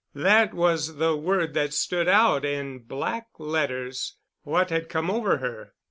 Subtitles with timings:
[0.15, 4.15] That was the word that stood out in black letters.
[4.41, 5.75] What had come over her?